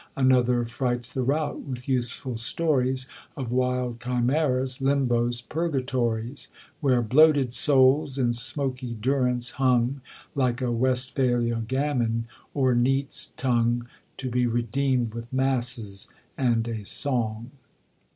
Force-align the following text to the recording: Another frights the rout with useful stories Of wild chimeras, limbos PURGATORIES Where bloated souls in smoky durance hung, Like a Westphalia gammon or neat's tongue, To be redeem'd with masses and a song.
Another 0.17 0.65
frights 0.65 1.09
the 1.09 1.21
rout 1.21 1.59
with 1.61 1.87
useful 1.87 2.35
stories 2.35 3.05
Of 3.37 3.51
wild 3.51 3.99
chimeras, 4.01 4.79
limbos 4.79 5.47
PURGATORIES 5.47 6.47
Where 6.79 7.03
bloated 7.03 7.53
souls 7.53 8.17
in 8.17 8.33
smoky 8.33 8.95
durance 8.95 9.51
hung, 9.61 10.01
Like 10.33 10.59
a 10.59 10.71
Westphalia 10.71 11.61
gammon 11.67 12.25
or 12.55 12.73
neat's 12.73 13.27
tongue, 13.37 13.85
To 14.17 14.31
be 14.31 14.47
redeem'd 14.47 15.13
with 15.13 15.31
masses 15.31 16.09
and 16.35 16.67
a 16.67 16.83
song. 16.83 17.51